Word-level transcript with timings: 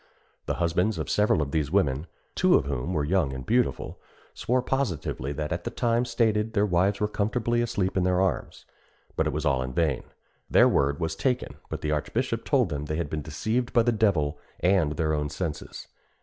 The 0.47 0.55
husbands 0.55 0.97
of 0.97 1.11
several 1.11 1.43
of 1.43 1.51
these 1.51 1.69
women 1.69 2.07
(two 2.33 2.55
of 2.55 2.65
whom 2.65 2.91
were 2.91 3.03
young 3.03 3.33
and 3.33 3.45
beautiful) 3.45 3.99
swore 4.33 4.63
positively 4.63 5.31
that 5.33 5.51
at 5.51 5.63
the 5.63 5.69
time 5.69 6.05
stated 6.05 6.53
their 6.53 6.65
wives 6.65 6.99
were 6.99 7.07
comfortably 7.07 7.61
asleep 7.61 7.95
in 7.95 8.03
their 8.03 8.19
arms; 8.19 8.65
but 9.15 9.27
it 9.27 9.31
was 9.31 9.45
all 9.45 9.61
in 9.61 9.73
vain. 9.73 10.01
Their 10.49 10.67
word 10.67 10.99
was 10.99 11.15
taken, 11.15 11.57
but 11.69 11.81
the 11.81 11.91
archbishop 11.91 12.45
told 12.45 12.69
them 12.69 12.85
they 12.85 12.95
had 12.95 13.11
been 13.11 13.21
deceived 13.21 13.73
by 13.73 13.83
the 13.83 13.91
devil 13.91 14.39
and 14.59 14.93
their 14.93 15.13
own 15.13 15.29
senses. 15.29 15.87